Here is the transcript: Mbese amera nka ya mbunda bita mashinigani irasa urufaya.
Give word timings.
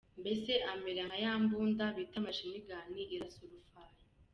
Mbese 0.21 0.51
amera 0.73 1.01
nka 1.07 1.17
ya 1.25 1.33
mbunda 1.41 1.85
bita 1.95 2.17
mashinigani 2.25 3.01
irasa 3.13 3.39
urufaya. 3.45 3.97